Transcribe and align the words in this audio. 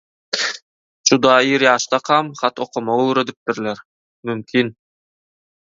Juda 1.09 1.33
ir 1.51 1.65
ýaşdakam 1.67 2.33
hat 2.41 2.65
okamagy 2.67 3.07
öwredipdirler, 3.13 3.87
mümkin 4.31 4.75